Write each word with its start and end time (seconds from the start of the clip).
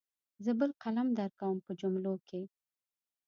زه 0.43 0.51
بل 0.59 0.71
قلم 0.83 1.07
درکوم 1.19 1.57
په 1.65 1.71
جملو 1.81 2.13
کې. 2.27 2.41